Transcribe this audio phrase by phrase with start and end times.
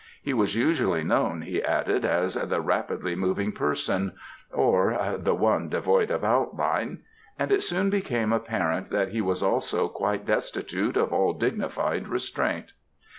[0.23, 4.13] He was usually known, he added, as "the rapidly moving person,"
[4.51, 7.03] or "the one devoid of outline,"
[7.37, 12.73] and it soon became apparent that he was also quite destitute of all dignified restraint.